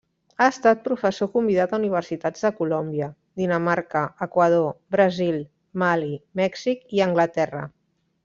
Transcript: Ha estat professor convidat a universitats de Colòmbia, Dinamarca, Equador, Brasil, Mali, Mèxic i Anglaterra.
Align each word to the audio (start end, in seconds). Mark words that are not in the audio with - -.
Ha 0.43 0.45
estat 0.51 0.79
professor 0.85 1.27
convidat 1.33 1.73
a 1.75 1.79
universitats 1.81 2.45
de 2.47 2.51
Colòmbia, 2.61 3.09
Dinamarca, 3.43 4.01
Equador, 4.27 4.73
Brasil, 4.97 5.37
Mali, 5.83 6.11
Mèxic 6.43 6.83
i 6.99 7.05
Anglaterra. 7.09 7.63